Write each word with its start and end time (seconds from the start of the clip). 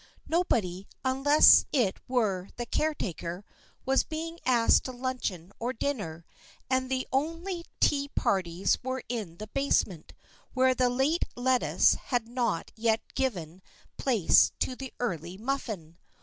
Nobody, 0.27 0.87
unless 1.05 1.65
it 1.71 1.97
were 2.07 2.49
the 2.55 2.65
caretaker, 2.65 3.45
was 3.85 4.01
being 4.03 4.39
asked 4.47 4.83
to 4.85 4.91
luncheon 4.91 5.51
or 5.59 5.73
dinner, 5.73 6.25
and 6.71 6.89
the 6.89 7.07
only 7.13 7.65
tea 7.79 8.07
parties 8.07 8.79
were 8.81 9.03
in 9.09 9.37
the 9.37 9.45
basement, 9.45 10.13
where 10.55 10.73
the 10.73 10.89
late 10.89 11.25
lettuce 11.35 11.93
had 12.05 12.27
not 12.27 12.71
yet 12.75 13.13
given 13.13 13.61
place 13.95 14.51
to 14.61 14.75
the 14.75 14.91
early 14.99 15.37
muffin. 15.37 15.99